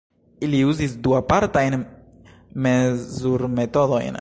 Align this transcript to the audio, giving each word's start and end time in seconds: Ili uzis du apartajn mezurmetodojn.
Ili 0.47 0.61
uzis 0.69 0.95
du 1.07 1.13
apartajn 1.19 1.77
mezurmetodojn. 2.67 4.09